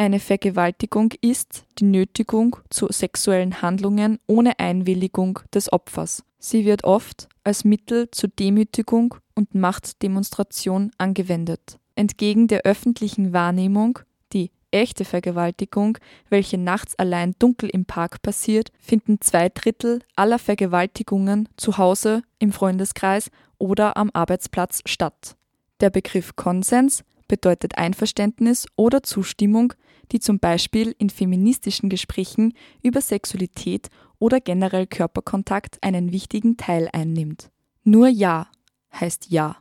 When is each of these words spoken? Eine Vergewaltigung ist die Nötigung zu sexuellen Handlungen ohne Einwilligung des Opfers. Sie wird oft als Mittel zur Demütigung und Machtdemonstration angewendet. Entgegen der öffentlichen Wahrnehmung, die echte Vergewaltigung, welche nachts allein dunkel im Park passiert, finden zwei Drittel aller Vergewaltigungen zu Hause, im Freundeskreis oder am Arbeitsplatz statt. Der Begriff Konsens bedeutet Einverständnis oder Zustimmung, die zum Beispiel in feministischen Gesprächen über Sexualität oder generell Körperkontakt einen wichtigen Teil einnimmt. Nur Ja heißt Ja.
Eine 0.00 0.18
Vergewaltigung 0.18 1.12
ist 1.20 1.66
die 1.78 1.84
Nötigung 1.84 2.56
zu 2.70 2.86
sexuellen 2.90 3.60
Handlungen 3.60 4.18
ohne 4.26 4.58
Einwilligung 4.58 5.40
des 5.52 5.70
Opfers. 5.70 6.24
Sie 6.38 6.64
wird 6.64 6.84
oft 6.84 7.28
als 7.44 7.66
Mittel 7.66 8.10
zur 8.10 8.30
Demütigung 8.30 9.16
und 9.34 9.54
Machtdemonstration 9.54 10.90
angewendet. 10.96 11.78
Entgegen 11.96 12.48
der 12.48 12.62
öffentlichen 12.62 13.34
Wahrnehmung, 13.34 13.98
die 14.32 14.50
echte 14.70 15.04
Vergewaltigung, 15.04 15.98
welche 16.30 16.56
nachts 16.56 16.98
allein 16.98 17.34
dunkel 17.38 17.68
im 17.68 17.84
Park 17.84 18.22
passiert, 18.22 18.72
finden 18.80 19.20
zwei 19.20 19.50
Drittel 19.50 19.98
aller 20.16 20.38
Vergewaltigungen 20.38 21.46
zu 21.58 21.76
Hause, 21.76 22.22
im 22.38 22.52
Freundeskreis 22.52 23.30
oder 23.58 23.98
am 23.98 24.08
Arbeitsplatz 24.14 24.80
statt. 24.86 25.36
Der 25.80 25.90
Begriff 25.90 26.36
Konsens 26.36 27.04
bedeutet 27.30 27.78
Einverständnis 27.78 28.66
oder 28.74 29.04
Zustimmung, 29.04 29.72
die 30.10 30.18
zum 30.18 30.40
Beispiel 30.40 30.96
in 30.98 31.10
feministischen 31.10 31.88
Gesprächen 31.88 32.54
über 32.82 33.00
Sexualität 33.00 33.88
oder 34.18 34.40
generell 34.40 34.88
Körperkontakt 34.88 35.78
einen 35.80 36.10
wichtigen 36.10 36.56
Teil 36.56 36.88
einnimmt. 36.92 37.50
Nur 37.84 38.08
Ja 38.08 38.48
heißt 38.92 39.30
Ja. 39.30 39.56